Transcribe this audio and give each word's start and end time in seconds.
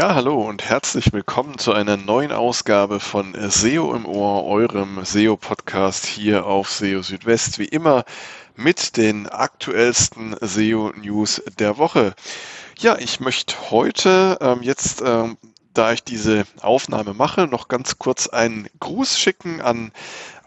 Ja, 0.00 0.14
hallo 0.14 0.48
und 0.48 0.64
herzlich 0.64 1.12
willkommen 1.12 1.58
zu 1.58 1.74
einer 1.74 1.98
neuen 1.98 2.32
Ausgabe 2.32 3.00
von 3.00 3.36
SEO 3.38 3.94
im 3.94 4.06
Ohr, 4.06 4.46
eurem 4.46 5.04
SEO-Podcast 5.04 6.06
hier 6.06 6.46
auf 6.46 6.70
SEO 6.70 7.02
Südwest. 7.02 7.58
Wie 7.58 7.66
immer 7.66 8.06
mit 8.56 8.96
den 8.96 9.28
aktuellsten 9.28 10.34
SEO-News 10.40 11.42
der 11.58 11.76
Woche. 11.76 12.14
Ja, 12.78 12.96
ich 12.96 13.20
möchte 13.20 13.54
heute 13.70 14.38
ähm, 14.40 14.62
jetzt, 14.62 15.02
ähm, 15.04 15.36
da 15.74 15.92
ich 15.92 16.02
diese 16.02 16.44
Aufnahme 16.62 17.12
mache, 17.12 17.46
noch 17.46 17.68
ganz 17.68 17.98
kurz 17.98 18.26
einen 18.26 18.68
Gruß 18.80 19.18
schicken 19.18 19.60
an 19.60 19.92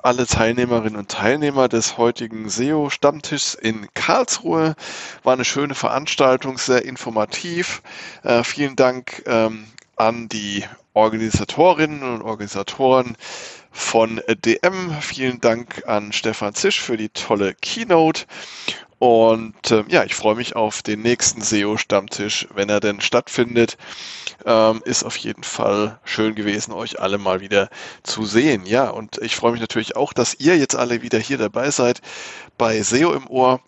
alle 0.03 0.27
Teilnehmerinnen 0.27 0.98
und 0.98 1.09
Teilnehmer 1.09 1.70
des 1.70 1.98
heutigen 1.98 2.49
SEO-Stammtischs 2.49 3.55
in 3.55 3.88
Karlsruhe. 3.93 4.76
War 5.23 5.34
eine 5.34 5.45
schöne 5.45 5.76
Veranstaltung, 5.76 6.57
sehr 6.57 6.84
informativ. 6.84 7.81
Äh, 8.23 8.43
vielen 8.43 8.76
Dank 8.76 9.23
ähm, 9.26 9.66
an 9.95 10.27
die 10.27 10.66
Organisatorinnen 10.93 12.03
und 12.03 12.21
Organisatoren 12.21 13.16
von 13.71 14.21
DM. 14.27 14.91
Vielen 15.02 15.39
Dank 15.39 15.84
an 15.88 16.12
Stefan 16.12 16.54
Zisch 16.54 16.81
für 16.81 16.98
die 16.98 17.09
tolle 17.09 17.55
Keynote. 17.55 18.26
Und 19.03 19.70
äh, 19.70 19.84
ja, 19.89 20.05
ich 20.05 20.16
freue 20.16 20.35
mich 20.35 20.55
auf 20.55 20.81
den 20.81 21.02
nächsten 21.02 21.41
SEO-Stammtisch, 21.41 22.48
wenn 22.53 22.70
er 22.70 22.80
denn 22.80 23.02
stattfindet. 23.02 23.76
Ähm, 24.45 24.81
ist 24.85 25.03
auf 25.03 25.17
jeden 25.17 25.43
Fall 25.43 25.99
schön 26.05 26.35
gewesen, 26.35 26.71
euch 26.71 27.02
alle 27.02 27.17
mal 27.17 27.41
wieder 27.41 27.70
zu 28.04 28.24
sehen. 28.24 28.65
Ja, 28.65 28.90
und 28.90 29.18
ich 29.18 29.35
freue 29.35 29.51
mich 29.51 29.59
natürlich 29.59 29.98
auch, 29.98 30.13
dass 30.13 30.35
ihr 30.40 30.57
jetzt 30.57 30.77
alle 30.77 31.01
wieder 31.01 31.20
hier 31.20 31.37
dabei 31.37 31.70
seid 31.70 31.99
bei 32.57 32.81
SEO 32.81 33.12
im 33.12 33.27
Ohr. 33.27 33.59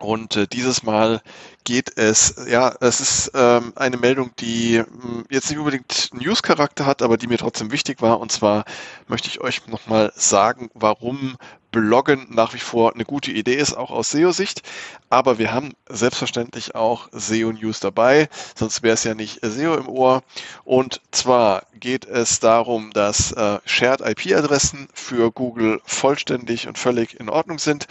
Und 0.00 0.36
äh, 0.36 0.46
dieses 0.46 0.82
Mal 0.82 1.20
geht 1.64 1.96
es, 1.98 2.34
ja, 2.48 2.74
es 2.80 3.00
ist 3.00 3.32
ähm, 3.34 3.72
eine 3.76 3.98
Meldung, 3.98 4.30
die 4.38 4.78
mh, 4.78 5.02
hm, 5.02 5.24
jetzt 5.30 5.50
nicht 5.50 5.58
unbedingt 5.58 6.10
News-Charakter 6.12 6.86
hat, 6.86 7.02
aber 7.02 7.16
die 7.16 7.26
mir 7.26 7.38
trotzdem 7.38 7.70
wichtig 7.70 8.00
war. 8.00 8.18
Und 8.18 8.32
zwar 8.32 8.64
möchte 9.08 9.28
ich 9.28 9.40
euch 9.40 9.66
nochmal 9.66 10.12
sagen, 10.16 10.70
warum 10.74 11.36
Bloggen 11.70 12.26
nach 12.30 12.54
wie 12.54 12.58
vor 12.58 12.94
eine 12.94 13.04
gute 13.04 13.30
Idee 13.30 13.54
ist, 13.54 13.74
auch 13.74 13.90
aus 13.90 14.10
SEO-Sicht. 14.10 14.62
Aber 15.08 15.38
wir 15.38 15.52
haben 15.52 15.74
selbstverständlich 15.88 16.74
auch 16.74 17.08
SEO-News 17.12 17.80
dabei, 17.80 18.28
sonst 18.56 18.82
wäre 18.82 18.94
es 18.94 19.04
ja 19.04 19.14
nicht 19.14 19.40
SEO 19.42 19.74
im 19.76 19.88
Ohr. 19.88 20.22
Und 20.64 21.00
zwar 21.10 21.64
geht 21.78 22.06
es 22.06 22.40
darum, 22.40 22.90
dass 22.92 23.32
äh, 23.32 23.58
Shared 23.64 24.00
IP-Adressen 24.00 24.88
für 24.94 25.30
Google 25.30 25.80
vollständig 25.84 26.66
und 26.66 26.78
völlig 26.78 27.18
in 27.20 27.28
Ordnung 27.28 27.58
sind. 27.58 27.86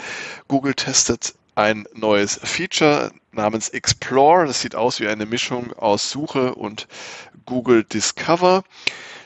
Google 0.48 0.74
testet 0.74 1.34
ein 1.54 1.86
neues 1.94 2.40
Feature 2.42 3.12
namens 3.32 3.68
Explore. 3.68 4.46
Das 4.46 4.60
sieht 4.60 4.74
aus 4.74 5.00
wie 5.00 5.08
eine 5.08 5.26
Mischung 5.26 5.72
aus 5.74 6.10
Suche 6.10 6.54
und 6.54 6.88
Google 7.46 7.84
Discover. 7.84 8.64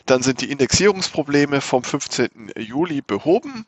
Dann 0.06 0.22
sind 0.22 0.41
die 0.41 0.50
Indexierungsprobleme 0.50 1.61
vom 1.61 1.83
15. 1.83 2.53
Juli 2.56 3.00
behoben 3.00 3.64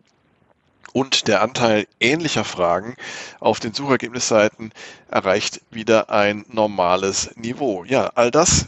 und 0.93 1.29
der 1.29 1.43
Anteil 1.43 1.87
ähnlicher 2.01 2.45
Fragen 2.45 2.97
auf 3.41 3.61
den 3.61 3.75
Suchergebnisseiten 3.75 4.73
erreicht 5.11 5.61
wieder 5.71 6.11
ein 6.11 6.45
normales 6.49 7.31
Niveau. 7.37 7.85
Ja, 7.85 8.13
all 8.15 8.31
das 8.31 8.67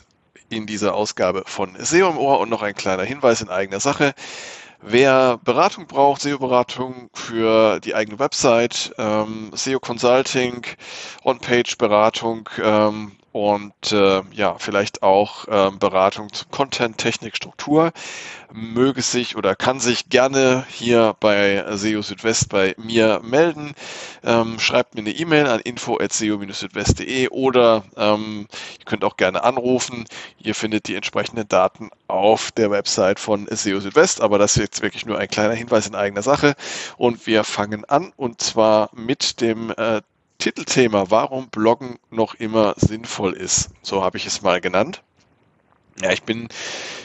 in 0.50 0.67
dieser 0.67 0.95
Ausgabe 0.95 1.45
von 1.47 1.77
SEO 1.78 2.11
im 2.11 2.19
Ohr 2.19 2.41
und 2.41 2.48
noch 2.48 2.62
ein 2.62 2.75
kleiner 2.75 3.05
Hinweis 3.05 3.41
in 3.41 3.48
eigener 3.48 3.80
Sache. 3.80 4.14
Wer 4.81 5.39
Beratung 5.39 5.87
braucht, 5.87 6.23
SEO-Beratung 6.23 7.11
für 7.12 7.81
die 7.81 7.95
eigene 7.95 8.19
Website, 8.19 8.92
ähm, 8.97 9.51
SEO 9.52 9.80
Consulting, 9.80 10.64
On-Page-Beratung, 11.25 12.48
ähm, 12.63 13.13
und 13.33 13.92
äh, 13.92 14.22
ja, 14.33 14.56
vielleicht 14.58 15.02
auch 15.02 15.46
äh, 15.48 15.70
Beratung 15.78 16.33
zu 16.33 16.46
Content, 16.46 16.98
Technik, 16.98 17.36
Struktur. 17.36 17.92
Möge 18.50 19.02
sich 19.02 19.36
oder 19.36 19.55
kann 19.55 19.78
sich 19.78 20.08
gerne 20.08 20.64
hier 20.70 21.14
bei 21.20 21.62
SEO 21.77 22.00
Südwest 22.00 22.48
bei 22.48 22.74
mir 22.78 23.20
melden. 23.22 23.74
Ähm, 24.24 24.58
schreibt 24.58 24.94
mir 24.94 25.02
eine 25.02 25.11
E-Mail 25.11 25.46
an 25.46 25.61
info.seo-südwest.de 25.61 27.28
oder 27.28 27.84
ähm, 27.96 28.48
ihr 28.78 28.84
könnt 28.86 29.05
auch 29.05 29.18
gerne 29.18 29.45
anrufen. 29.45 30.06
Ihr 30.39 30.55
findet 30.55 30.89
die 30.89 30.95
entsprechenden 30.95 31.46
Daten 31.46 31.90
auf 32.06 32.50
der 32.52 32.70
Website 32.70 33.20
von 33.20 33.46
SEO 33.50 33.80
Südwest, 33.80 34.22
aber 34.22 34.39
das 34.39 34.56
ist 34.56 34.62
jetzt 34.62 34.83
wirklich 34.83 35.05
nur 35.05 35.18
ein 35.18 35.28
kleiner 35.28 35.55
Hinweis 35.55 35.86
in 35.86 35.95
eigener 35.95 36.22
Sache. 36.22 36.55
Und 36.96 37.27
wir 37.27 37.45
fangen 37.45 37.84
an 37.84 38.12
und 38.16 38.40
zwar 38.40 38.89
mit 38.95 39.42
dem 39.42 39.70
äh, 39.77 40.00
Titelthema, 40.39 41.07
warum 41.11 41.49
Bloggen 41.49 41.99
noch 42.11 42.35
immer 42.35 42.75
sinnvoll 42.77 43.33
ist. 43.33 43.71
So 43.83 44.03
habe 44.03 44.17
ich 44.17 44.27
es 44.27 44.43
mal 44.43 44.61
genannt. 44.61 45.03
Ja, 46.01 46.13
ich 46.13 46.23
bin 46.23 46.49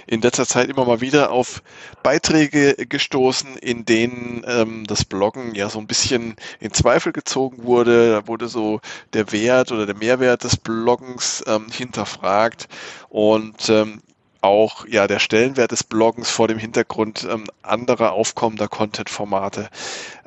in 0.06 0.22
letzter 0.22 0.46
Zeit 0.46 0.70
immer 0.70 0.86
mal 0.86 1.02
wieder 1.02 1.32
auf 1.32 1.64
Beiträge 2.04 2.76
gestoßen, 2.76 3.58
in 3.58 3.86
denen 3.86 4.44
ähm, 4.48 4.86
das 4.86 5.04
Bloggen 5.04 5.56
ja 5.56 5.70
so 5.70 5.80
ein 5.80 5.88
bisschen 5.88 6.36
in 6.60 6.74
Zweifel 6.74 7.12
gezogen 7.12 7.64
wurde. 7.64 8.12
Da 8.12 8.28
wurde 8.28 8.48
so 8.48 8.82
der 9.14 9.32
Wert 9.32 9.72
oder 9.72 9.88
der 9.88 9.96
Mehrwert 9.96 10.44
des 10.44 10.58
Bloggens 10.58 11.44
ähm, 11.48 11.68
hinterfragt 11.72 12.68
und 13.10 13.68
ähm, 13.70 14.02
auch 14.42 14.86
ja 14.88 15.08
der 15.08 15.20
Stellenwert 15.20 15.72
des 15.72 15.84
Bloggens 15.84 16.30
vor 16.30 16.48
dem 16.48 16.60
Hintergrund 16.60 17.28
ähm, 17.30 17.46
anderer 17.64 18.12
aufkommender 18.12 18.68
Content-Formate. 18.68 19.70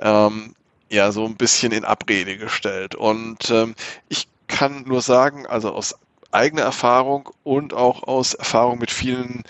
Ähm, 0.00 0.56
ja 0.88 1.12
so 1.12 1.24
ein 1.24 1.36
bisschen 1.36 1.72
in 1.72 1.84
Abrede 1.84 2.36
gestellt. 2.36 2.94
Und 2.94 3.50
ähm, 3.50 3.74
ich 4.08 4.28
kann 4.48 4.84
nur 4.86 5.02
sagen, 5.02 5.46
also 5.46 5.72
aus 5.72 5.96
eigener 6.32 6.62
Erfahrung 6.62 7.30
und 7.44 7.72
auch 7.72 8.02
aus 8.04 8.34
Erfahrung 8.34 8.78
mit 8.78 8.90
vielen 8.90 9.44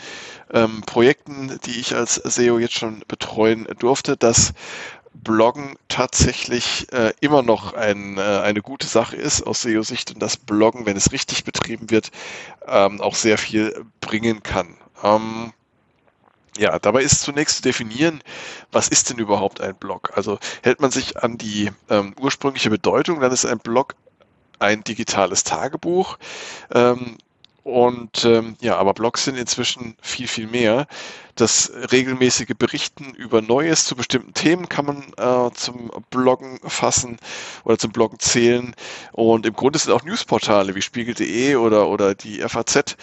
ähm, 0.52 0.82
Projekten, 0.86 1.58
die 1.64 1.80
ich 1.80 1.94
als 1.94 2.14
SEO 2.14 2.58
jetzt 2.58 2.78
schon 2.78 3.02
betreuen 3.08 3.66
durfte, 3.78 4.16
dass 4.16 4.52
Bloggen 5.14 5.76
tatsächlich 5.88 6.92
äh, 6.92 7.12
immer 7.20 7.42
noch 7.42 7.72
ein, 7.72 8.18
äh, 8.18 8.20
eine 8.20 8.62
gute 8.62 8.86
Sache 8.86 9.16
ist 9.16 9.42
aus 9.42 9.62
SEO-Sicht 9.62 10.12
und 10.12 10.20
dass 10.20 10.36
Bloggen, 10.36 10.86
wenn 10.86 10.96
es 10.96 11.12
richtig 11.12 11.44
betrieben 11.44 11.90
wird, 11.90 12.10
ähm, 12.66 13.00
auch 13.00 13.14
sehr 13.14 13.38
viel 13.38 13.84
bringen 14.00 14.42
kann. 14.42 14.76
Ähm, 15.02 15.52
ja, 16.58 16.78
dabei 16.78 17.02
ist 17.02 17.20
zunächst 17.20 17.56
zu 17.56 17.62
definieren, 17.62 18.22
was 18.72 18.88
ist 18.88 19.10
denn 19.10 19.18
überhaupt 19.18 19.60
ein 19.60 19.74
Blog? 19.74 20.12
Also 20.14 20.38
hält 20.62 20.80
man 20.80 20.90
sich 20.90 21.22
an 21.22 21.38
die 21.38 21.70
ähm, 21.90 22.14
ursprüngliche 22.20 22.70
Bedeutung, 22.70 23.20
dann 23.20 23.32
ist 23.32 23.44
ein 23.44 23.58
Blog 23.58 23.94
ein 24.58 24.82
digitales 24.84 25.44
Tagebuch. 25.44 26.18
Ähm, 26.72 27.18
und 27.66 28.24
ähm, 28.24 28.54
ja, 28.60 28.76
aber 28.76 28.94
Blogs 28.94 29.24
sind 29.24 29.36
inzwischen 29.36 29.96
viel, 30.00 30.28
viel 30.28 30.46
mehr. 30.46 30.86
Das 31.34 31.72
regelmäßige 31.90 32.54
Berichten 32.56 33.12
über 33.14 33.42
Neues 33.42 33.86
zu 33.86 33.96
bestimmten 33.96 34.34
Themen 34.34 34.68
kann 34.68 34.86
man 34.86 35.02
äh, 35.16 35.52
zum 35.52 35.90
Bloggen 36.10 36.60
fassen 36.62 37.18
oder 37.64 37.76
zum 37.76 37.90
Bloggen 37.90 38.20
zählen. 38.20 38.72
Und 39.10 39.46
im 39.46 39.52
Grunde 39.52 39.80
sind 39.80 39.92
auch 39.92 40.04
Newsportale 40.04 40.76
wie 40.76 40.80
Spiegel.de 40.80 41.56
oder, 41.56 41.88
oder 41.88 42.14
die 42.14 42.38
FAZ 42.38 42.96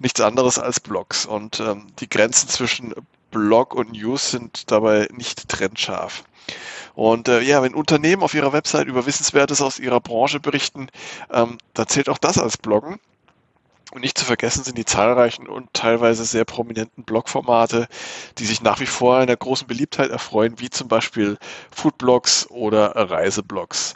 nichts 0.00 0.20
anderes 0.20 0.58
als 0.58 0.80
Blogs. 0.80 1.24
Und 1.24 1.60
ähm, 1.60 1.86
die 2.00 2.08
Grenzen 2.08 2.48
zwischen 2.48 2.94
Blog 3.30 3.72
und 3.72 3.92
News 3.92 4.32
sind 4.32 4.68
dabei 4.72 5.06
nicht 5.12 5.48
trennscharf. 5.48 6.24
Und 6.96 7.28
äh, 7.28 7.40
ja, 7.42 7.62
wenn 7.62 7.72
Unternehmen 7.72 8.24
auf 8.24 8.34
ihrer 8.34 8.52
Website 8.52 8.88
über 8.88 9.06
Wissenswertes 9.06 9.62
aus 9.62 9.78
ihrer 9.78 10.00
Branche 10.00 10.40
berichten, 10.40 10.88
ähm, 11.32 11.58
da 11.72 11.86
zählt 11.86 12.08
auch 12.08 12.18
das 12.18 12.36
als 12.36 12.56
Bloggen. 12.56 12.98
Und 13.90 14.02
nicht 14.02 14.18
zu 14.18 14.26
vergessen 14.26 14.64
sind 14.64 14.76
die 14.76 14.84
zahlreichen 14.84 15.48
und 15.48 15.72
teilweise 15.72 16.24
sehr 16.24 16.44
prominenten 16.44 17.04
Blogformate, 17.04 17.88
die 18.36 18.44
sich 18.44 18.60
nach 18.60 18.80
wie 18.80 18.86
vor 18.86 19.16
einer 19.16 19.36
großen 19.36 19.66
Beliebtheit 19.66 20.10
erfreuen, 20.10 20.60
wie 20.60 20.68
zum 20.68 20.88
Beispiel 20.88 21.38
Foodblogs 21.70 22.50
oder 22.50 22.94
Reiseblogs. 22.94 23.94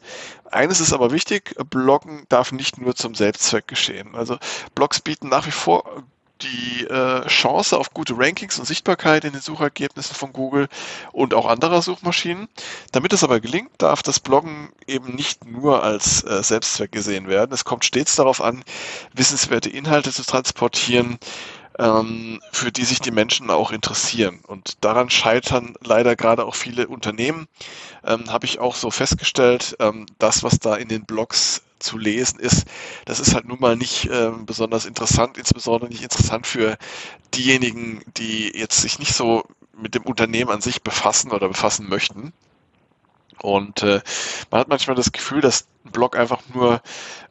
Eines 0.50 0.81
ist 0.81 0.94
aber 0.94 1.11
wichtig, 1.11 1.55
Bloggen 1.69 2.25
darf 2.31 2.52
nicht 2.52 2.78
nur 2.78 2.94
zum 2.94 3.14
Selbstzweck 3.14 3.69
geschehen. 3.69 4.14
Also 4.14 4.38
Blogs 4.75 5.00
bieten 5.00 5.28
nach 5.28 5.46
wie 5.46 5.50
vor 5.50 6.05
die 6.43 6.85
äh, 6.85 7.27
Chance 7.27 7.79
auf 7.79 7.93
gute 7.93 8.15
Rankings 8.17 8.59
und 8.59 8.67
Sichtbarkeit 8.67 9.25
in 9.25 9.33
den 9.33 9.41
Suchergebnissen 9.41 10.15
von 10.15 10.33
Google 10.33 10.69
und 11.12 11.35
auch 11.35 11.47
anderer 11.47 11.83
Suchmaschinen. 11.83 12.49
Damit 12.93 13.12
es 13.12 13.25
aber 13.25 13.41
gelingt, 13.41 13.71
darf 13.79 14.03
das 14.03 14.21
Bloggen 14.21 14.71
eben 14.87 15.15
nicht 15.15 15.44
nur 15.44 15.83
als 15.83 16.25
äh, 16.25 16.43
Selbstzweck 16.43 16.93
gesehen 16.93 17.29
werden. 17.29 17.53
Es 17.53 17.65
kommt 17.65 17.85
stets 17.85 18.17
darauf 18.17 18.41
an, 18.41 18.65
wissenswerte 19.15 19.71
Inhalte 19.71 20.12
zu 20.12 20.25
transportieren, 20.25 21.19
ähm, 21.79 22.41
für 22.53 22.73
die 22.73 22.85
sich 22.85 23.00
die 23.00 23.11
Menschen 23.11 23.50
auch 23.50 23.73
interessieren. 23.73 24.41
Und 24.47 24.85
daran 24.85 25.11
scheitern 25.11 25.75
leider 25.83 26.17
gerade 26.17 26.44
auch 26.44 26.55
viele 26.55 26.89
Unternehmen, 26.89 27.49
ähm, 28.05 28.31
habe 28.31 28.47
ich 28.47 28.59
auch 28.59 28.75
so 28.75 28.91
festgestellt. 28.91 29.77
Ähm, 29.81 30.06
das, 30.19 30.43
was 30.43 30.59
da 30.59 30.77
in 30.77 30.89
den 30.89 31.05
Blogs 31.05 31.62
zu 31.82 31.99
lesen 31.99 32.40
ist, 32.40 32.64
das 33.05 33.20
ist 33.20 33.34
halt 33.34 33.46
nun 33.46 33.61
mal 33.61 33.76
nicht 33.76 34.06
äh, 34.06 34.31
besonders 34.44 34.87
interessant, 34.87 35.37
insbesondere 35.37 35.90
nicht 35.90 36.02
interessant 36.02 36.46
für 36.46 36.76
diejenigen, 37.34 38.02
die 38.17 38.50
jetzt 38.56 38.81
sich 38.81 38.99
nicht 38.99 39.14
so 39.14 39.44
mit 39.76 39.94
dem 39.94 40.02
Unternehmen 40.02 40.50
an 40.50 40.61
sich 40.61 40.82
befassen 40.82 41.32
oder 41.32 41.49
befassen 41.49 41.88
möchten. 41.88 42.32
Und 43.40 43.82
äh, 43.82 44.00
man 44.50 44.61
hat 44.61 44.69
manchmal 44.69 44.94
das 44.94 45.11
Gefühl, 45.11 45.40
dass 45.40 45.67
ein 45.84 45.90
Blog 45.90 46.17
einfach 46.17 46.43
nur 46.55 46.81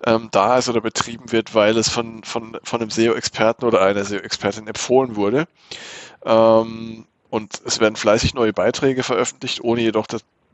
ähm, 0.05 0.27
da 0.31 0.57
ist 0.57 0.67
oder 0.67 0.81
betrieben 0.81 1.31
wird, 1.31 1.55
weil 1.55 1.77
es 1.77 1.89
von, 1.89 2.23
von, 2.23 2.57
von 2.63 2.81
einem 2.81 2.89
SEO-Experten 2.89 3.65
oder 3.65 3.81
einer 3.81 4.03
SEO-Expertin 4.03 4.67
empfohlen 4.67 5.15
wurde. 5.15 5.47
Ähm, 6.25 7.05
und 7.29 7.61
es 7.65 7.79
werden 7.79 7.95
fleißig 7.95 8.33
neue 8.33 8.51
Beiträge 8.51 9.03
veröffentlicht, 9.03 9.63
ohne 9.63 9.81
jedoch 9.81 10.05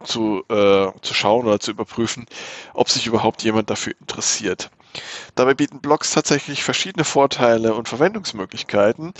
dazu 0.07 0.44
äh, 0.50 0.92
zu 1.01 1.13
schauen 1.13 1.45
oder 1.45 1.59
zu 1.59 1.71
überprüfen, 1.71 2.25
ob 2.74 2.89
sich 2.89 3.07
überhaupt 3.07 3.44
jemand 3.44 3.69
dafür 3.69 3.94
interessiert. 4.00 4.69
Dabei 5.36 5.54
bieten 5.54 5.81
Blogs 5.81 6.12
tatsächlich 6.12 6.63
verschiedene 6.63 7.04
Vorteile 7.04 7.75
und 7.75 7.89
Verwendungsmöglichkeiten, 7.89 9.13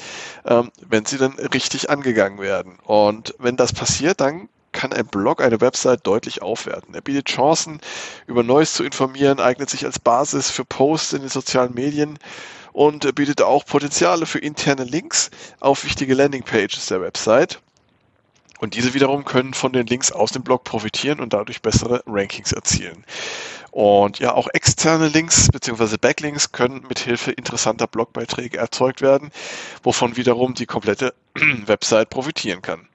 ähm, 0.46 0.72
wenn 0.88 1.06
sie 1.06 1.18
dann 1.18 1.34
richtig 1.34 1.90
angegangen 1.90 2.40
werden. 2.40 2.80
Und 2.84 3.36
wenn 3.38 3.58
das 3.58 3.74
passiert, 3.74 4.22
dann 4.22 4.50
kann 4.72 4.94
ein 4.94 5.08
Blog 5.08 5.42
eine 5.42 5.60
Website 5.62 6.06
deutlich 6.06 6.42
aufwerten. 6.42 6.94
Er 6.94 7.02
bietet 7.02 7.28
Chancen, 7.28 7.80
über 8.28 8.44
Neues 8.44 8.74
zu 8.74 8.84
informieren, 8.84 9.40
eignet 9.40 9.70
sich 9.70 9.86
als 9.86 10.00
Basis 10.00 10.52
für 10.52 10.66
Posts 10.66 11.14
in 11.14 11.22
den 11.22 11.30
sozialen 11.30 11.74
Medien 11.74 12.18
und 12.74 13.16
bietet 13.16 13.42
auch 13.42 13.66
Potenziale 13.66 14.26
für 14.26 14.40
interne 14.40 14.84
Links 14.84 15.32
auf 15.60 15.84
wichtige 15.84 16.14
Landingpages 16.14 16.88
der 16.88 17.02
Website. 17.02 17.60
Und 18.60 18.74
diese 18.74 18.94
wiederum 18.94 19.24
können 19.24 19.54
von 19.54 19.74
den 19.74 19.86
Links 19.86 20.12
aus 20.12 20.32
dem 20.32 20.44
Blog 20.44 20.64
profitieren 20.64 21.20
und 21.20 21.34
dadurch 21.34 21.62
bessere 21.62 22.04
Rankings 22.08 22.52
erzielen. 22.52 23.06
Und 23.72 24.20
ja, 24.20 24.34
auch 24.34 24.48
externe 24.54 25.08
Links 25.08 25.50
bzw. 25.52 25.98
Backlinks 25.98 26.52
können 26.52 26.86
mit 26.90 27.00
Hilfe 27.00 27.32
interessanter 27.32 27.86
Blogbeiträge 27.86 28.58
erzeugt 28.58 29.02
werden, 29.02 29.30
wovon 29.84 30.18
wiederum 30.18 30.56
die 30.56 30.66
komplette 30.66 31.14
Website 31.66 32.10
profitieren 32.10 32.62
kann. 32.62 32.88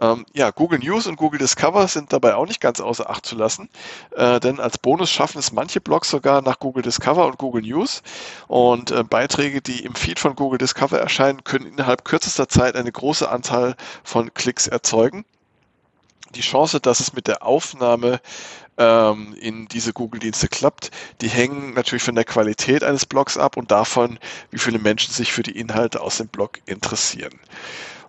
Ähm, 0.00 0.24
ja, 0.32 0.50
Google 0.50 0.78
News 0.78 1.06
und 1.06 1.16
Google 1.16 1.38
Discover 1.38 1.86
sind 1.86 2.12
dabei 2.12 2.34
auch 2.34 2.46
nicht 2.46 2.60
ganz 2.60 2.80
außer 2.80 3.10
Acht 3.10 3.26
zu 3.26 3.36
lassen, 3.36 3.68
äh, 4.12 4.40
denn 4.40 4.58
als 4.58 4.78
Bonus 4.78 5.10
schaffen 5.10 5.38
es 5.38 5.52
manche 5.52 5.82
Blogs 5.82 6.08
sogar 6.08 6.40
nach 6.40 6.58
Google 6.58 6.82
Discover 6.82 7.26
und 7.26 7.36
Google 7.36 7.62
News 7.62 8.02
und 8.48 8.90
äh, 8.90 9.04
Beiträge, 9.04 9.60
die 9.60 9.84
im 9.84 9.94
Feed 9.94 10.18
von 10.18 10.34
Google 10.34 10.58
Discover 10.58 10.98
erscheinen, 10.98 11.44
können 11.44 11.66
innerhalb 11.66 12.04
kürzester 12.04 12.48
Zeit 12.48 12.74
eine 12.74 12.90
große 12.90 13.28
Anzahl 13.28 13.76
von 14.02 14.32
Klicks 14.32 14.66
erzeugen. 14.66 15.26
Die 16.34 16.40
Chance, 16.40 16.80
dass 16.80 17.00
es 17.00 17.12
mit 17.12 17.26
der 17.26 17.42
Aufnahme 17.44 18.18
ähm, 18.78 19.34
in 19.38 19.68
diese 19.68 19.92
Google-Dienste 19.92 20.48
klappt, 20.48 20.90
die 21.20 21.28
hängen 21.28 21.74
natürlich 21.74 22.02
von 22.02 22.14
der 22.14 22.24
Qualität 22.24 22.82
eines 22.82 23.04
Blogs 23.04 23.36
ab 23.36 23.58
und 23.58 23.70
davon, 23.70 24.18
wie 24.50 24.58
viele 24.58 24.78
Menschen 24.78 25.12
sich 25.12 25.32
für 25.32 25.42
die 25.42 25.58
Inhalte 25.58 26.00
aus 26.00 26.16
dem 26.16 26.28
Blog 26.28 26.60
interessieren. 26.64 27.38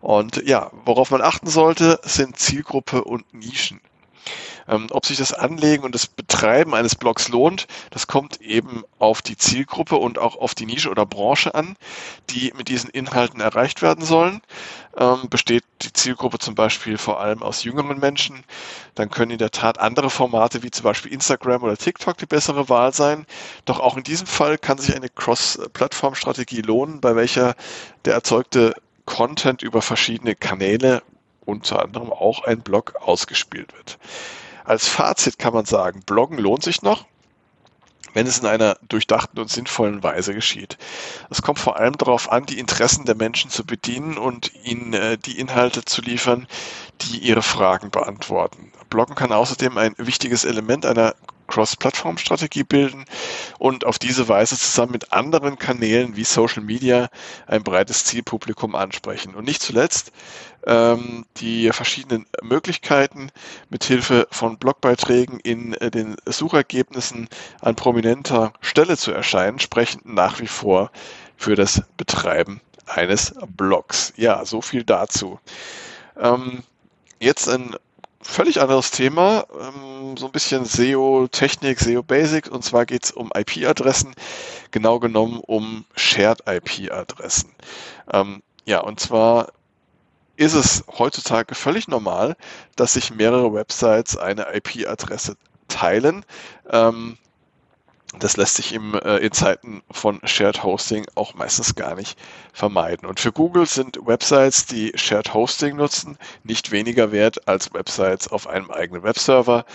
Und 0.04 0.46
ja, 0.46 0.70
worauf 0.84 1.12
man 1.12 1.22
achten 1.22 1.48
sollte, 1.48 1.98
sind 2.04 2.38
Zielgruppe 2.38 3.06
und 3.06 3.34
Nischen. 3.34 3.80
Ähm, 4.68 4.88
ob 4.92 5.06
sich 5.06 5.16
das 5.16 5.32
Anlegen 5.32 5.86
und 5.86 5.96
das 5.96 6.08
Betreiben 6.08 6.76
eines 6.76 6.96
Blogs 6.96 7.30
lohnt, 7.30 7.68
das 7.90 8.06
kommt 8.08 8.42
eben 8.42 8.84
auf 9.00 9.22
die 9.22 9.38
Zielgruppe 9.38 9.96
und 9.96 10.20
auch 10.20 10.36
auf 10.36 10.56
die 10.56 10.66
Nische 10.66 10.90
oder 10.90 11.06
Branche 11.06 11.56
an, 11.56 11.78
die 12.30 12.52
mit 12.58 12.68
diesen 12.68 12.90
Inhalten 12.90 13.40
erreicht 13.40 13.82
werden 13.82 14.04
sollen. 14.04 14.42
Ähm, 14.98 15.30
besteht 15.30 15.64
die 15.84 15.94
Zielgruppe 15.94 16.38
zum 16.38 16.54
Beispiel 16.54 16.98
vor 16.98 17.22
allem 17.22 17.42
aus 17.42 17.64
jüngeren 17.64 18.00
Menschen, 18.00 18.44
dann 18.96 19.10
können 19.10 19.32
in 19.32 19.38
der 19.38 19.52
Tat 19.52 19.80
andere 19.80 20.10
Formate 20.10 20.64
wie 20.64 20.72
zum 20.72 20.84
Beispiel 20.84 21.14
Instagram 21.14 21.64
oder 21.64 21.78
TikTok 21.78 22.18
die 22.18 22.26
bessere 22.26 22.68
Wahl 22.68 22.94
sein. 22.94 23.26
Doch 23.64 23.80
auch 23.80 23.96
in 23.96 24.04
diesem 24.04 24.28
Fall 24.28 24.58
kann 24.58 24.80
sich 24.80 24.94
eine 24.98 25.08
Cross-Plattform-Strategie 25.08 26.62
lohnen, 26.62 27.00
bei 27.00 27.16
welcher 27.16 27.56
der 28.04 28.16
erzeugte 28.16 28.76
Content 29.06 29.62
über 29.62 29.82
verschiedene 29.82 30.36
Kanäle, 30.36 31.02
unter 31.46 31.84
anderem 31.84 32.12
auch 32.12 32.44
ein 32.44 32.62
Blog, 32.62 32.96
ausgespielt 33.02 33.74
wird. 33.74 33.98
Als 34.66 34.88
Fazit 34.88 35.38
kann 35.38 35.54
man 35.54 35.66
sagen, 35.66 36.02
Bloggen 36.06 36.38
lohnt 36.38 36.64
sich 36.64 36.82
noch, 36.82 37.06
wenn 38.14 38.28
es 38.28 38.40
in 38.40 38.46
einer 38.46 38.78
durchdachten 38.88 39.40
und 39.40 39.50
sinnvollen 39.50 40.04
Weise 40.04 40.34
geschieht. 40.34 40.78
Es 41.30 41.42
kommt 41.42 41.60
vor 41.60 41.78
allem 41.78 41.98
darauf 41.98 42.32
an, 42.32 42.46
die 42.46 42.60
Interessen 42.60 43.06
der 43.06 43.16
Menschen 43.16 43.50
zu 43.50 43.66
bedienen 43.66 44.18
und 44.18 44.52
ihnen 44.64 44.94
äh, 44.94 45.18
die 45.18 45.40
Inhalte 45.40 45.84
zu 45.84 46.02
liefern, 46.02 46.48
die 47.02 47.18
ihre 47.18 47.42
Fragen 47.42 47.90
beantworten. 47.90 48.72
Bloggen 48.90 49.16
kann 49.16 49.32
außerdem 49.32 49.78
ein 49.78 49.96
wichtiges 49.98 50.46
Element 50.46 50.86
einer 50.86 51.16
Cross-Plattform-Strategie 51.48 52.64
bilden 52.64 53.06
und 53.60 53.86
auf 53.86 54.00
diese 54.00 54.28
Weise 54.28 54.58
zusammen 54.58 54.94
mit 54.94 55.14
anderen 55.14 55.58
Kanälen 55.58 56.16
wie 56.16 56.24
Social 56.24 56.64
Media 56.64 57.10
ein 57.48 57.64
breites 57.64 58.06
Zielpublikum 58.06 58.76
ansprechen. 58.76 59.36
Und 59.36 59.46
nicht 59.46 59.62
zuletzt 59.62 60.12
ähm, 60.66 61.26
die 61.38 61.70
verschiedenen 61.72 62.26
Möglichkeiten 62.42 63.30
mithilfe 63.70 64.28
von 64.32 64.58
Blogbeiträgen 64.58 65.40
in 65.40 65.74
äh, 65.76 65.92
den 65.92 66.16
Suchergebnissen 66.26 67.28
an 67.62 67.76
prominenter 67.76 68.54
Stelle 68.62 68.98
zu 68.98 69.12
erscheinen, 69.12 69.60
sprechen 69.60 70.02
nach 70.06 70.40
wie 70.40 70.48
vor 70.48 70.92
für 71.38 71.56
das 71.56 71.84
Betreiben 71.98 72.62
eines 72.86 73.34
Blogs. 73.48 74.14
Ja, 74.16 74.46
so 74.46 74.62
viel 74.62 74.84
dazu. 74.84 75.40
Ähm, 76.18 76.64
jetzt 77.20 77.50
ein 77.50 77.76
völlig 78.24 78.62
anderes 78.62 78.92
Thema, 78.92 79.46
ähm, 79.60 80.18
so 80.18 80.26
ein 80.26 80.32
bisschen 80.32 80.66
SEO-Technik, 80.66 81.80
SEO-Basic, 81.80 82.52
und 82.52 82.64
zwar 82.64 82.86
geht 82.86 83.06
es 83.06 83.12
um 83.12 83.32
IP-Adressen, 83.36 84.14
genau 84.72 85.00
genommen 85.00 85.40
um 85.46 85.86
Shared-IP-Adressen. 85.96 87.52
Ähm, 88.12 88.44
ja, 88.66 88.80
und 88.80 89.00
zwar 89.00 89.52
ist 90.36 90.54
es 90.54 90.84
heutzutage 90.98 91.56
völlig 91.56 91.88
normal, 91.88 92.36
dass 92.76 92.94
sich 92.94 93.14
mehrere 93.14 93.54
Websites 93.54 94.18
eine 94.18 94.48
IP-Adresse 94.54 95.38
teilen. 95.68 96.26
Ähm, 96.70 97.18
das 98.20 98.38
lässt 98.38 98.56
sich 98.56 98.74
im, 98.74 98.94
äh, 98.96 99.18
in 99.18 99.32
Zeiten 99.32 99.82
von 99.92 100.20
Shared 100.24 100.64
Hosting 100.64 101.06
auch 101.16 101.34
meistens 101.34 101.76
gar 101.76 101.96
nicht 101.96 102.18
vermeiden. 102.54 103.08
Und 103.08 103.20
für 103.20 103.32
Google 103.32 103.66
sind 103.66 104.00
Websites, 104.06 104.66
die 104.66 104.92
Shared 104.96 105.34
Hosting 105.34 105.76
nutzen, 105.76 106.18
nicht 106.44 106.72
weniger 106.72 107.12
wert 107.12 107.48
als 107.48 107.74
Websites 107.74 108.28
auf 108.28 108.48
einem 108.48 108.72
eigenen 108.72 109.04
Webserver. 109.04 109.66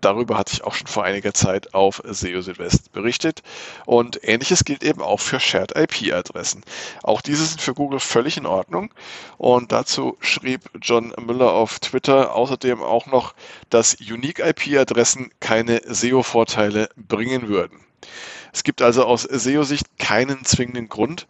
Darüber 0.00 0.38
hatte 0.38 0.52
ich 0.52 0.62
auch 0.62 0.74
schon 0.74 0.86
vor 0.86 1.02
einiger 1.02 1.34
Zeit 1.34 1.74
auf 1.74 2.00
SEO 2.04 2.40
Südwest 2.40 2.92
berichtet. 2.92 3.42
Und 3.84 4.20
ähnliches 4.22 4.64
gilt 4.64 4.84
eben 4.84 5.02
auch 5.02 5.18
für 5.18 5.40
Shared 5.40 5.76
IP-Adressen. 5.76 6.62
Auch 7.02 7.20
diese 7.20 7.44
sind 7.44 7.60
für 7.60 7.74
Google 7.74 7.98
völlig 7.98 8.36
in 8.36 8.46
Ordnung. 8.46 8.94
Und 9.38 9.72
dazu 9.72 10.16
schrieb 10.20 10.70
John 10.80 11.12
Müller 11.18 11.52
auf 11.52 11.80
Twitter 11.80 12.34
außerdem 12.34 12.80
auch 12.80 13.06
noch, 13.06 13.34
dass 13.70 13.96
Unique 14.00 14.38
IP-Adressen 14.38 15.32
keine 15.40 15.82
SEO-Vorteile 15.84 16.90
bringen 16.96 17.48
würden. 17.48 17.87
Es 18.52 18.62
gibt 18.62 18.82
also 18.82 19.04
aus 19.04 19.22
SEO-Sicht 19.22 19.98
keinen 19.98 20.44
zwingenden 20.44 20.88
Grund, 20.88 21.26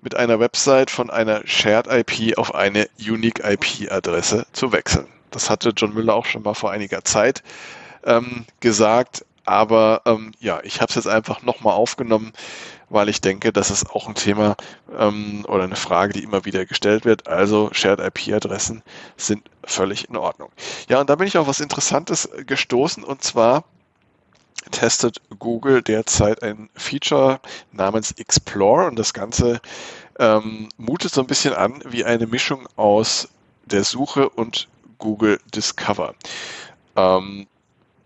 mit 0.00 0.14
einer 0.14 0.40
Website 0.40 0.90
von 0.90 1.10
einer 1.10 1.46
Shared 1.46 1.86
IP 1.88 2.38
auf 2.38 2.54
eine 2.54 2.88
Unique 2.98 3.40
IP-Adresse 3.44 4.46
zu 4.52 4.72
wechseln. 4.72 5.06
Das 5.30 5.50
hatte 5.50 5.72
John 5.76 5.94
Müller 5.94 6.14
auch 6.14 6.24
schon 6.24 6.42
mal 6.42 6.54
vor 6.54 6.70
einiger 6.70 7.04
Zeit 7.04 7.42
ähm, 8.04 8.44
gesagt. 8.60 9.24
Aber 9.44 10.02
ähm, 10.04 10.32
ja, 10.40 10.60
ich 10.62 10.80
habe 10.82 10.90
es 10.90 10.94
jetzt 10.96 11.08
einfach 11.08 11.42
nochmal 11.42 11.72
aufgenommen, 11.72 12.32
weil 12.90 13.08
ich 13.08 13.22
denke, 13.22 13.50
das 13.50 13.70
ist 13.70 13.90
auch 13.90 14.06
ein 14.06 14.14
Thema 14.14 14.56
ähm, 14.98 15.46
oder 15.48 15.64
eine 15.64 15.76
Frage, 15.76 16.12
die 16.12 16.22
immer 16.22 16.44
wieder 16.44 16.66
gestellt 16.66 17.06
wird. 17.06 17.28
Also 17.28 17.70
Shared 17.72 17.98
IP-Adressen 17.98 18.82
sind 19.16 19.48
völlig 19.64 20.08
in 20.10 20.16
Ordnung. 20.16 20.50
Ja, 20.90 21.00
und 21.00 21.08
da 21.08 21.16
bin 21.16 21.26
ich 21.26 21.38
auf 21.38 21.46
was 21.46 21.60
Interessantes 21.60 22.28
gestoßen 22.46 23.02
und 23.02 23.22
zwar 23.22 23.64
testet 24.70 25.20
Google 25.38 25.82
derzeit 25.82 26.42
ein 26.42 26.68
Feature 26.74 27.40
namens 27.72 28.12
Explore 28.12 28.86
und 28.86 28.98
das 28.98 29.12
Ganze 29.12 29.60
ähm, 30.18 30.68
mutet 30.76 31.12
so 31.12 31.20
ein 31.20 31.26
bisschen 31.26 31.54
an 31.54 31.82
wie 31.86 32.04
eine 32.04 32.26
Mischung 32.26 32.68
aus 32.76 33.28
der 33.66 33.84
Suche 33.84 34.28
und 34.28 34.68
Google 34.98 35.40
Discover. 35.54 36.14
Ähm, 36.96 37.46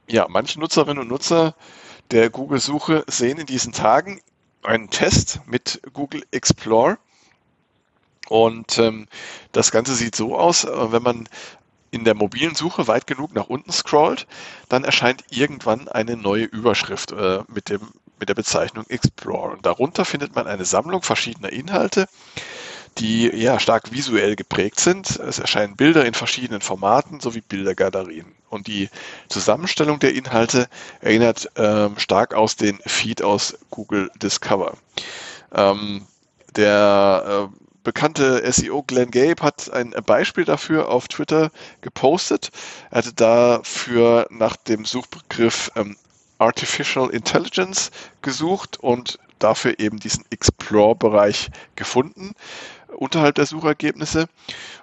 ja, 0.09 0.27
manche 0.29 0.61
Nutzerinnen 0.61 1.03
und 1.03 1.09
Nutzer 1.09 1.55
der 2.11 2.29
Google-Suche 2.29 3.05
sehen 3.07 3.39
in 3.39 3.47
diesen 3.47 3.73
Tagen 3.73 4.21
einen 4.63 4.91
Test 4.91 5.41
mit 5.47 5.81
Google 5.93 6.25
Explore. 6.31 6.99
Und 8.29 8.79
ähm, 8.79 9.09
das 9.53 9.71
Ganze 9.71 9.95
sieht 9.95 10.15
so 10.15 10.37
aus, 10.37 10.65
äh, 10.65 10.93
wenn 10.93 11.03
man 11.03 11.29
in 11.93 12.05
der 12.05 12.15
mobilen 12.15 12.57
Suche 12.57 12.89
weit 12.89 13.07
genug 13.07 13.35
nach 13.35 13.47
unten 13.47 13.71
scrollt, 13.71 14.27
dann 14.69 14.83
erscheint 14.83 15.25
irgendwann 15.31 15.89
eine 15.89 16.17
neue 16.17 16.45
Überschrift 16.45 17.13
äh, 17.13 17.41
mit, 17.49 17.69
dem, 17.69 17.81
mit 18.19 18.29
der 18.29 18.35
Bezeichnung 18.35 18.87
Explore. 18.89 19.53
Und 19.53 19.65
darunter 19.65 20.05
findet 20.05 20.35
man 20.35 20.49
eine 20.49 20.65
Sammlung 20.65 21.03
verschiedener 21.03 21.53
Inhalte, 21.53 22.09
die 22.99 23.29
ja 23.29 23.61
stark 23.61 23.93
visuell 23.93 24.37
geprägt 24.37 24.81
sind. 24.81 25.11
Es 25.21 25.39
erscheinen 25.39 25.77
Bilder 25.77 26.05
in 26.07 26.15
verschiedenen 26.15 26.63
Formaten 26.63 27.21
sowie 27.21 27.43
Bildergalerien. 27.43 28.27
Und 28.49 28.67
die 28.67 28.89
Zusammenstellung 29.29 29.99
der 29.99 30.15
Inhalte 30.15 30.69
erinnert 31.03 31.51
ähm, 31.57 31.99
stark 31.99 32.35
aus 32.35 32.57
den 32.57 32.79
Feed 32.87 33.23
aus 33.23 33.59
Google 33.71 34.11
Discover. 34.17 34.79
Ähm, 35.55 36.07
der, 36.57 37.51
äh, 37.51 37.63
bekannte 37.83 38.51
SEO 38.53 38.83
Glenn 38.83 39.11
Gabe 39.11 39.43
hat 39.43 39.71
ein 39.73 39.95
Beispiel 40.07 40.45
dafür 40.45 40.89
auf 40.89 41.09
Twitter 41.09 41.51
gepostet. 41.81 42.51
Er 42.91 42.99
hatte 42.99 43.13
dafür 43.13 44.27
nach 44.31 44.57
dem 44.57 44.85
Suchbegriff 44.85 45.71
ähm, 45.77 45.97
Artificial 46.39 47.11
Intelligence 47.11 47.91
gesucht 48.21 48.81
und 48.81 49.19
dafür 49.39 49.79
eben 49.79 49.99
diesen 49.99 50.25
Explore-Bereich 50.31 51.51
gefunden 51.77 52.33
unterhalb 52.97 53.35
der 53.37 53.47
Suchergebnisse. 53.47 54.29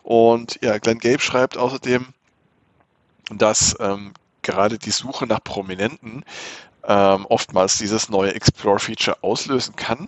Und 0.03 0.59
ja, 0.61 0.77
Glenn 0.77 0.99
Gabe 0.99 1.19
schreibt 1.19 1.57
außerdem, 1.57 2.07
dass 3.31 3.75
ähm, 3.79 4.13
gerade 4.41 4.77
die 4.79 4.91
Suche 4.91 5.27
nach 5.27 5.43
Prominenten 5.43 6.23
ähm, 6.87 7.25
oftmals 7.27 7.77
dieses 7.77 8.09
neue 8.09 8.33
Explore-Feature 8.33 9.17
auslösen 9.21 9.75
kann. 9.75 10.07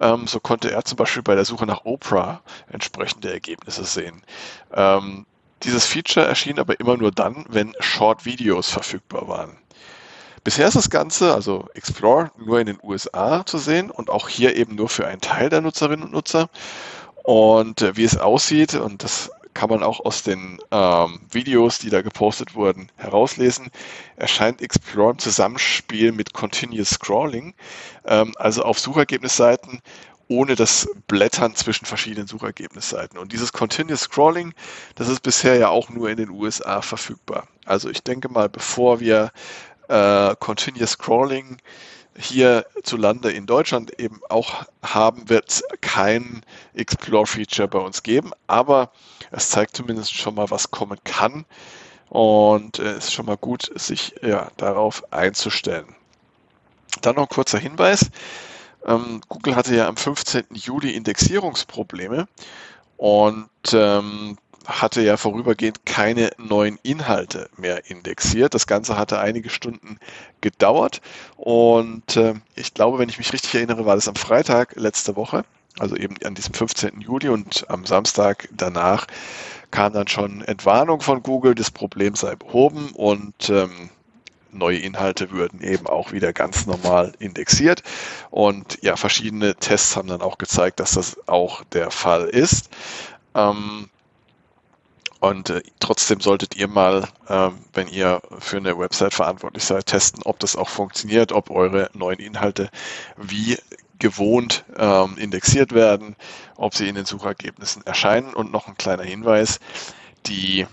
Ähm, 0.00 0.26
so 0.26 0.40
konnte 0.40 0.70
er 0.70 0.84
zum 0.84 0.96
Beispiel 0.96 1.22
bei 1.22 1.34
der 1.34 1.44
Suche 1.44 1.66
nach 1.66 1.84
Oprah 1.84 2.40
entsprechende 2.70 3.32
Ergebnisse 3.32 3.84
sehen. 3.84 4.22
Ähm, 4.72 5.26
dieses 5.62 5.86
Feature 5.86 6.26
erschien 6.26 6.58
aber 6.58 6.78
immer 6.80 6.96
nur 6.96 7.10
dann, 7.10 7.44
wenn 7.48 7.74
Short-Videos 7.80 8.70
verfügbar 8.70 9.28
waren. 9.28 9.56
Bisher 10.44 10.68
ist 10.68 10.76
das 10.76 10.90
Ganze, 10.90 11.34
also 11.34 11.66
Explore, 11.74 12.30
nur 12.36 12.60
in 12.60 12.66
den 12.66 12.78
USA 12.82 13.44
zu 13.44 13.58
sehen 13.58 13.90
und 13.90 14.10
auch 14.10 14.28
hier 14.28 14.54
eben 14.54 14.76
nur 14.76 14.88
für 14.88 15.06
einen 15.06 15.20
Teil 15.20 15.48
der 15.48 15.60
Nutzerinnen 15.60 16.04
und 16.04 16.12
Nutzer. 16.12 16.48
Und 17.24 17.82
äh, 17.82 17.96
wie 17.96 18.04
es 18.04 18.16
aussieht, 18.18 18.74
und 18.74 19.02
das 19.02 19.30
kann 19.56 19.70
man 19.70 19.82
auch 19.82 20.00
aus 20.04 20.22
den 20.22 20.58
ähm, 20.70 21.20
Videos, 21.30 21.78
die 21.78 21.88
da 21.88 22.02
gepostet 22.02 22.54
wurden, 22.54 22.92
herauslesen, 22.96 23.70
erscheint 24.16 24.60
Explore 24.60 25.12
im 25.12 25.18
Zusammenspiel 25.18 26.12
mit 26.12 26.34
Continuous 26.34 26.90
Scrolling, 26.90 27.54
ähm, 28.04 28.34
also 28.36 28.62
auf 28.62 28.78
Suchergebnisseiten 28.78 29.80
ohne 30.28 30.56
das 30.56 30.88
Blättern 31.06 31.54
zwischen 31.54 31.86
verschiedenen 31.86 32.26
Suchergebnisseiten. 32.26 33.16
Und 33.16 33.32
dieses 33.32 33.52
Continuous 33.52 34.00
Scrolling, 34.00 34.52
das 34.96 35.08
ist 35.08 35.22
bisher 35.22 35.56
ja 35.56 35.68
auch 35.68 35.88
nur 35.88 36.10
in 36.10 36.18
den 36.18 36.30
USA 36.30 36.82
verfügbar. 36.82 37.46
Also 37.64 37.88
ich 37.88 38.02
denke 38.02 38.28
mal, 38.28 38.50
bevor 38.50 39.00
wir 39.00 39.30
äh, 39.88 40.34
Continuous 40.38 40.90
Scrolling 40.90 41.56
hierzulande 42.18 43.30
in 43.30 43.46
Deutschland 43.46 43.98
eben 44.00 44.20
auch 44.28 44.64
haben, 44.82 45.28
wird 45.28 45.50
es 45.50 45.62
kein 45.80 46.42
Explore-Feature 46.74 47.68
bei 47.68 47.78
uns 47.78 48.02
geben, 48.02 48.32
aber 48.46 48.90
es 49.30 49.50
zeigt 49.50 49.76
zumindest 49.76 50.14
schon 50.14 50.34
mal, 50.34 50.50
was 50.50 50.70
kommen 50.70 50.98
kann 51.04 51.44
und 52.08 52.78
es 52.78 52.94
äh, 52.94 52.98
ist 52.98 53.12
schon 53.12 53.26
mal 53.26 53.36
gut, 53.36 53.70
sich 53.74 54.14
ja, 54.22 54.48
darauf 54.56 55.12
einzustellen. 55.12 55.94
Dann 57.02 57.16
noch 57.16 57.24
ein 57.24 57.28
kurzer 57.28 57.58
Hinweis. 57.58 58.10
Ähm, 58.86 59.20
Google 59.28 59.56
hatte 59.56 59.74
ja 59.74 59.88
am 59.88 59.96
15. 59.96 60.46
Juli 60.52 60.92
Indexierungsprobleme 60.94 62.28
und 62.96 63.48
ähm, 63.72 64.38
hatte 64.66 65.00
ja 65.00 65.16
vorübergehend 65.16 65.86
keine 65.86 66.30
neuen 66.38 66.78
Inhalte 66.82 67.48
mehr 67.56 67.88
indexiert. 67.90 68.54
Das 68.54 68.66
Ganze 68.66 68.96
hatte 68.96 69.18
einige 69.18 69.50
Stunden 69.50 69.98
gedauert 70.40 71.00
und 71.36 72.16
äh, 72.16 72.34
ich 72.54 72.74
glaube, 72.74 72.98
wenn 72.98 73.08
ich 73.08 73.18
mich 73.18 73.32
richtig 73.32 73.54
erinnere, 73.54 73.86
war 73.86 73.94
das 73.94 74.08
am 74.08 74.16
Freitag 74.16 74.74
letzte 74.76 75.16
Woche, 75.16 75.44
also 75.78 75.96
eben 75.96 76.16
an 76.24 76.34
diesem 76.34 76.54
15. 76.54 77.00
Juli 77.00 77.28
und 77.28 77.68
am 77.70 77.86
Samstag 77.86 78.48
danach 78.52 79.06
kam 79.70 79.92
dann 79.92 80.08
schon 80.08 80.42
Entwarnung 80.42 81.00
von 81.00 81.22
Google, 81.22 81.54
das 81.54 81.70
Problem 81.70 82.14
sei 82.14 82.34
behoben 82.34 82.90
und 82.94 83.50
ähm, 83.50 83.90
neue 84.52 84.78
Inhalte 84.78 85.30
würden 85.30 85.60
eben 85.60 85.86
auch 85.86 86.12
wieder 86.12 86.32
ganz 86.32 86.66
normal 86.66 87.12
indexiert. 87.18 87.82
Und 88.30 88.78
ja, 88.82 88.96
verschiedene 88.96 89.54
Tests 89.54 89.96
haben 89.96 90.08
dann 90.08 90.22
auch 90.22 90.38
gezeigt, 90.38 90.80
dass 90.80 90.92
das 90.92 91.16
auch 91.28 91.64
der 91.64 91.90
Fall 91.90 92.24
ist. 92.24 92.70
Ähm, 93.34 93.90
und 95.20 95.50
äh, 95.50 95.62
trotzdem 95.80 96.20
solltet 96.20 96.56
ihr 96.56 96.68
mal, 96.68 97.08
äh, 97.28 97.50
wenn 97.72 97.88
ihr 97.88 98.20
für 98.38 98.58
eine 98.58 98.78
Website 98.78 99.14
verantwortlich 99.14 99.64
seid, 99.64 99.86
testen, 99.86 100.22
ob 100.24 100.38
das 100.38 100.56
auch 100.56 100.68
funktioniert, 100.68 101.32
ob 101.32 101.50
eure 101.50 101.90
neuen 101.94 102.18
Inhalte 102.18 102.70
wie 103.16 103.56
gewohnt 103.98 104.64
ähm, 104.76 105.16
indexiert 105.16 105.72
werden, 105.72 106.16
ob 106.56 106.74
sie 106.74 106.88
in 106.88 106.94
den 106.94 107.06
Suchergebnissen 107.06 107.84
erscheinen. 107.86 108.34
Und 108.34 108.52
noch 108.52 108.68
ein 108.68 108.76
kleiner 108.76 109.04
Hinweis, 109.04 109.58
die 110.26 110.66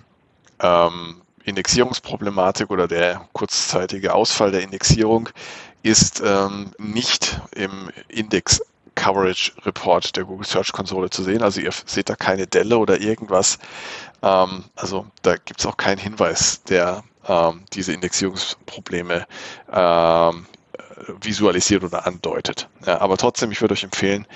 ähm, 0.60 1.22
Indexierungsproblematik 1.46 2.70
oder 2.70 2.88
der 2.88 3.28
kurzzeitige 3.34 4.14
Ausfall 4.14 4.52
der 4.52 4.62
Indexierung 4.62 5.30
ist 5.84 6.22
ähm, 6.26 6.72
nicht 6.78 7.42
im 7.56 7.90
Index 8.08 8.62
Coverage 8.96 9.52
Report 9.66 10.16
der 10.16 10.26
Google 10.26 10.46
Search 10.46 10.72
Konsole 10.72 11.10
zu 11.10 11.24
sehen. 11.24 11.42
Also 11.42 11.62
ihr 11.62 11.72
seht 11.86 12.10
da 12.10 12.16
keine 12.16 12.48
Delle 12.48 12.78
oder 12.78 13.02
irgendwas. 13.02 13.60
Ähm, 14.22 14.66
also 14.76 15.06
da 15.22 15.36
gibt 15.36 15.60
es 15.60 15.66
auch 15.66 15.78
keinen 15.78 15.98
Hinweis, 15.98 16.64
der 16.64 17.04
ähm, 17.28 17.64
diese 17.74 17.94
Indexierungsprobleme 17.94 19.26
ähm, 19.72 20.46
visualisiert 21.22 21.84
oder 21.84 22.06
andeutet. 22.06 22.70
Ja, 22.86 23.02
aber 23.02 23.18
trotzdem, 23.18 23.52
ich 23.52 23.62
würde 23.62 23.74
euch 23.74 23.84
empfehlen, 23.84 24.28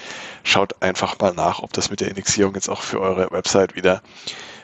schaut 0.44 0.82
einfach 0.82 1.18
mal 1.20 1.34
nach, 1.34 1.60
ob 1.62 1.74
das 1.74 1.90
mit 1.90 2.02
der 2.02 2.10
Indexierung 2.10 2.56
jetzt 2.56 2.70
auch 2.70 2.82
für 2.82 3.00
eure 3.00 3.32
Website 3.32 3.76
wieder 3.76 4.02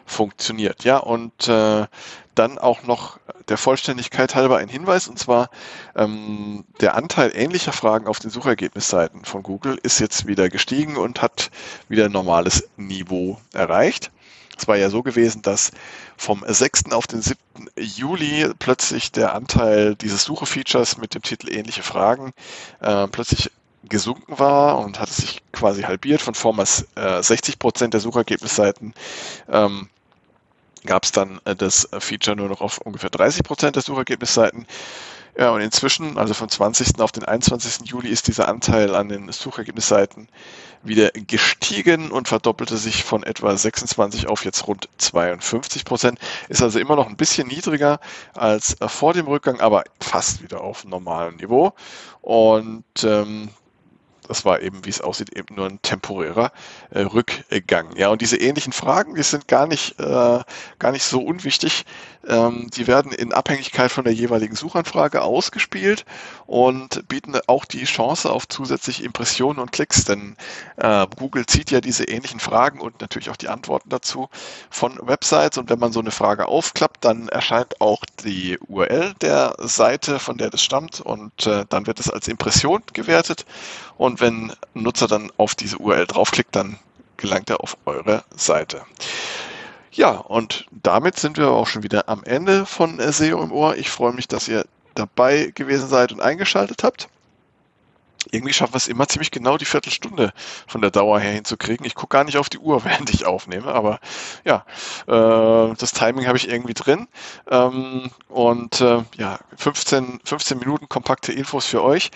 funktioniert. 0.06 0.84
Ja, 0.84 0.98
und 0.98 1.48
äh, 1.48 1.86
dann 2.36 2.58
auch 2.58 2.84
noch 2.84 3.20
der 3.48 3.58
Vollständigkeit 3.58 4.36
halber 4.36 4.58
ein 4.58 4.70
Hinweis, 4.70 5.08
und 5.08 5.20
zwar 5.20 5.50
ähm, 5.96 6.66
der 6.82 6.96
Anteil 6.96 7.32
ähnlicher 7.36 7.74
Fragen 7.74 8.08
auf 8.08 8.20
den 8.20 8.32
Suchergebnisseiten 8.32 9.26
von 9.26 9.44
Google 9.44 9.80
ist 9.84 10.00
jetzt 10.00 10.28
wieder 10.28 10.50
gestiegen 10.50 10.98
und 10.98 11.22
hat 11.22 11.52
wieder 11.90 12.06
ein 12.06 12.12
normales 12.12 12.68
Niveau 12.78 13.40
erreicht. 13.54 14.12
Es 14.58 14.68
war 14.68 14.78
ja 14.78 14.90
so 14.90 15.02
gewesen, 15.02 15.42
dass 15.42 15.72
vom 16.16 16.44
6. 16.48 16.92
auf 16.92 17.08
den 17.08 17.22
7. 17.22 17.40
Juli 17.76 18.50
plötzlich 18.60 19.12
der 19.12 19.34
Anteil 19.34 19.96
dieses 19.96 20.24
Suche-Features 20.24 20.98
mit 20.98 21.16
dem 21.16 21.24
Titel 21.24 21.52
ähnliche 21.52 21.84
Fragen 21.84 22.34
äh, 22.80 23.08
plötzlich 23.08 23.52
gesunken 23.90 24.40
war 24.40 24.80
und 24.80 25.00
hat 25.00 25.10
sich 25.10 25.42
quasi 25.52 25.84
halbiert. 25.84 26.22
Von 26.22 26.34
vormals 26.34 26.88
äh, 26.96 27.22
60 27.22 27.60
Prozent 27.60 27.94
der 27.94 28.02
Suchergebnisseiten 28.02 28.94
ähm, 29.50 29.90
gab 30.86 31.04
es 31.04 31.12
dann 31.12 31.40
äh, 31.46 31.56
das 31.56 31.88
Feature 32.00 32.36
nur 32.36 32.50
noch 32.50 32.62
auf 32.62 32.80
ungefähr 32.80 33.10
30 33.10 33.44
Prozent 33.44 33.76
der 33.76 33.84
Suchergebnisseiten. 33.84 34.68
Ja, 35.36 35.50
und 35.50 35.62
inzwischen, 35.62 36.20
also 36.20 36.36
vom 36.36 36.48
20. 36.48 37.00
auf 37.00 37.12
den 37.12 37.26
21. 37.26 37.90
Juli, 37.90 38.10
ist 38.10 38.28
dieser 38.28 38.48
Anteil 38.48 38.94
an 38.94 39.10
den 39.10 39.32
Suchergebnisseiten 39.32 40.28
wieder 40.84 41.10
gestiegen 41.12 42.12
und 42.12 42.28
verdoppelte 42.28 42.78
sich 42.78 43.04
von 43.04 43.24
etwa 43.24 43.58
26 43.58 44.28
auf 44.28 44.46
jetzt 44.46 44.68
rund 44.68 44.90
52 45.00 45.86
Prozent. 45.86 46.20
Ist 46.50 46.62
also 46.62 46.78
immer 46.78 46.96
noch 46.96 47.08
ein 47.08 47.18
bisschen 47.18 47.48
niedriger 47.48 48.00
als 48.36 48.80
äh, 48.80 48.88
vor 48.88 49.14
dem 49.14 49.26
Rückgang, 49.26 49.60
aber 49.60 49.86
fast 50.00 50.44
wieder 50.44 50.62
auf 50.62 50.86
normalem 50.86 51.38
Niveau. 51.38 51.74
Und 52.22 52.84
ähm, 53.04 53.50
das 54.28 54.46
war 54.46 54.62
eben, 54.62 54.86
wie 54.86 54.90
es 54.90 55.02
aussieht, 55.02 55.36
eben 55.36 55.56
nur 55.56 55.68
ein 55.68 55.82
temporärer 55.82 56.52
äh, 56.92 57.02
Rückgang. 57.02 57.96
Ja, 57.96 58.10
und 58.10 58.22
diese 58.22 58.38
ähnlichen 58.38 58.74
Fragen, 58.74 59.16
die 59.16 59.24
sind 59.24 59.48
gar 59.48 59.68
nicht, 59.68 60.00
äh, 60.00 60.40
gar 60.80 60.92
nicht 60.92 61.04
so 61.04 61.22
unwichtig. 61.22 61.86
Ähm, 62.26 62.70
die 62.74 62.88
werden 62.88 63.12
in 63.12 63.34
Abhängigkeit 63.34 63.92
von 63.92 64.06
der 64.06 64.14
jeweiligen 64.14 64.56
Suchanfrage 64.56 65.22
ausgespielt 65.22 66.06
und 66.46 67.06
bieten 67.10 67.38
auch 67.48 67.66
die 67.66 67.84
Chance 67.84 68.32
auf 68.32 68.48
zusätzliche 68.48 69.04
Impressionen 69.04 69.60
und 69.60 69.74
Klicks, 69.74 70.06
denn 70.06 70.38
äh, 70.78 71.06
Google 71.18 71.46
zieht 71.46 71.70
ja 71.72 71.82
diese 71.82 72.06
ähnlichen 72.06 72.40
Fragen 72.40 72.80
und 72.80 73.02
natürlich 73.02 73.30
auch 73.30 73.36
die 73.36 73.50
Antworten 73.50 73.90
dazu 73.90 74.30
von 74.70 74.98
Websites 75.02 75.58
und 75.58 75.70
wenn 75.70 75.80
man 75.80 75.92
so 75.92 76.00
eine 76.00 76.12
Frage 76.12 76.48
aufklappt, 76.48 77.04
dann 77.04 77.28
erscheint 77.28 77.82
auch 77.82 78.06
die 78.24 78.58
URL 78.68 79.14
der 79.22 79.56
Seite, 79.60 80.20
von 80.20 80.38
der 80.38 80.50
das 80.50 80.64
stammt 80.64 81.02
und 81.02 81.46
äh, 81.46 81.66
dann 81.68 81.88
wird 81.88 82.00
es 82.00 82.10
als 82.10 82.30
Impression 82.30 82.84
gewertet 82.94 83.46
und 83.98 84.13
wenn 84.20 84.52
ein 84.52 84.84
Nutzer 84.84 85.08
dann 85.08 85.32
auf 85.38 85.56
diese 85.56 85.78
URL 85.78 86.08
draufklickt, 86.08 86.56
dann 86.56 86.80
gelangt 87.18 87.50
er 87.50 87.62
auf 87.62 87.78
eure 87.86 88.24
Seite. 88.36 88.82
Ja, 89.92 90.10
und 90.12 90.66
damit 90.72 91.18
sind 91.20 91.38
wir 91.38 91.50
auch 91.52 91.68
schon 91.68 91.84
wieder 91.84 92.10
am 92.10 92.24
Ende 92.24 92.66
von 92.66 93.00
SEO 93.00 93.44
im 93.44 93.52
Ohr. 93.52 93.78
Ich 93.78 93.90
freue 93.90 94.14
mich, 94.14 94.28
dass 94.28 94.48
ihr 94.48 94.66
dabei 94.96 95.52
gewesen 95.54 95.88
seid 95.88 96.12
und 96.12 96.22
eingeschaltet 96.22 96.84
habt. 96.84 97.10
Irgendwie 98.32 98.54
schaffen 98.54 98.74
wir 98.74 98.78
es 98.78 98.88
immer 98.88 99.08
ziemlich 99.08 99.32
genau 99.32 99.58
die 99.58 99.66
Viertelstunde 99.66 100.34
von 100.66 100.82
der 100.82 100.92
Dauer 100.92 101.20
her 101.20 101.34
hinzukriegen. 101.34 101.86
Ich 101.86 101.94
gucke 101.94 102.16
gar 102.16 102.24
nicht 102.24 102.38
auf 102.38 102.50
die 102.50 102.58
Uhr, 102.58 102.84
während 102.86 103.14
ich 103.14 103.26
aufnehme, 103.26 103.74
aber 103.74 104.00
ja, 104.46 104.66
äh, 105.08 105.76
das 105.76 105.92
Timing 105.92 106.26
habe 106.28 106.38
ich 106.38 106.50
irgendwie 106.50 106.74
drin. 106.74 107.08
Ähm, 107.50 108.10
und 108.30 108.82
äh, 108.82 109.04
ja, 109.18 109.40
15, 109.58 110.22
15 110.24 110.58
Minuten 110.58 110.90
kompakte 110.90 111.34
Infos 111.34 111.66
für 111.66 111.84
euch. 111.84 112.12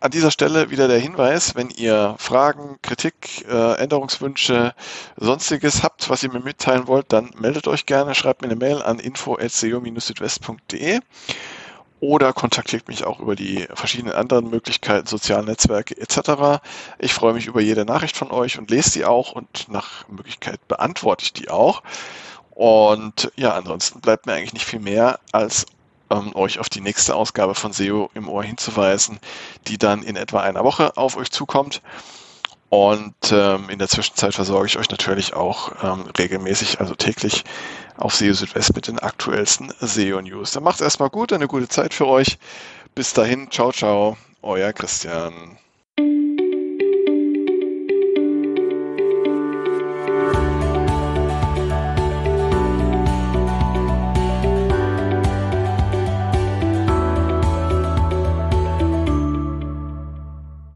An 0.00 0.12
dieser 0.12 0.30
Stelle 0.30 0.70
wieder 0.70 0.86
der 0.86 1.00
Hinweis, 1.00 1.56
wenn 1.56 1.70
ihr 1.70 2.14
Fragen, 2.18 2.78
Kritik, 2.82 3.44
äh, 3.48 3.74
Änderungswünsche, 3.78 4.72
sonstiges 5.16 5.82
habt, 5.82 6.08
was 6.08 6.22
ihr 6.22 6.30
mir 6.30 6.38
mitteilen 6.38 6.86
wollt, 6.86 7.12
dann 7.12 7.32
meldet 7.36 7.66
euch 7.66 7.84
gerne, 7.84 8.14
schreibt 8.14 8.42
mir 8.42 8.48
eine 8.48 8.54
Mail 8.54 8.80
an 8.80 9.00
info.seo-südwest.de. 9.00 11.00
oder 11.98 12.32
kontaktiert 12.32 12.86
mich 12.86 13.04
auch 13.04 13.18
über 13.18 13.34
die 13.34 13.66
verschiedenen 13.74 14.14
anderen 14.14 14.50
Möglichkeiten, 14.50 15.08
sozialen 15.08 15.46
Netzwerke 15.46 16.00
etc. 16.00 16.62
Ich 17.00 17.12
freue 17.12 17.34
mich 17.34 17.48
über 17.48 17.60
jede 17.60 17.84
Nachricht 17.84 18.16
von 18.16 18.30
euch 18.30 18.56
und 18.56 18.70
lese 18.70 18.92
die 18.92 19.04
auch 19.04 19.32
und 19.32 19.68
nach 19.68 20.06
Möglichkeit 20.06 20.60
beantworte 20.68 21.24
ich 21.24 21.32
die 21.32 21.50
auch. 21.50 21.82
Und 22.50 23.32
ja, 23.34 23.54
ansonsten 23.54 24.00
bleibt 24.00 24.26
mir 24.26 24.34
eigentlich 24.34 24.52
nicht 24.52 24.66
viel 24.66 24.80
mehr, 24.80 25.18
als 25.32 25.66
ähm, 26.10 26.34
euch 26.34 26.58
auf 26.58 26.68
die 26.68 26.80
nächste 26.80 27.14
Ausgabe 27.14 27.54
von 27.54 27.72
SEO 27.72 28.10
im 28.14 28.28
Ohr 28.28 28.44
hinzuweisen, 28.44 29.18
die 29.66 29.78
dann 29.78 30.02
in 30.02 30.16
etwa 30.16 30.40
einer 30.40 30.64
Woche 30.64 30.96
auf 30.96 31.16
euch 31.16 31.30
zukommt. 31.30 31.82
Und 32.70 33.14
ähm, 33.32 33.70
in 33.70 33.78
der 33.78 33.88
Zwischenzeit 33.88 34.34
versorge 34.34 34.66
ich 34.66 34.78
euch 34.78 34.90
natürlich 34.90 35.32
auch 35.32 35.72
ähm, 35.82 36.04
regelmäßig, 36.18 36.80
also 36.80 36.94
täglich 36.94 37.44
auf 37.96 38.14
SEO 38.14 38.34
Südwest 38.34 38.74
mit 38.74 38.88
den 38.88 38.98
aktuellsten 38.98 39.72
SEO-News. 39.80 40.52
Dann 40.52 40.64
macht's 40.64 40.82
erstmal 40.82 41.08
gut, 41.08 41.32
eine 41.32 41.48
gute 41.48 41.68
Zeit 41.68 41.94
für 41.94 42.06
euch. 42.06 42.38
Bis 42.94 43.14
dahin, 43.14 43.50
ciao, 43.50 43.72
ciao, 43.72 44.18
euer 44.42 44.72
Christian. 44.72 45.58